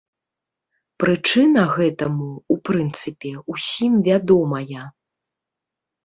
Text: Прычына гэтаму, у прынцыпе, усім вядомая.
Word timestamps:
Прычына 1.01 1.65
гэтаму, 1.75 2.29
у 2.55 2.57
прынцыпе, 2.69 3.33
усім 3.57 3.99
вядомая. 4.09 4.79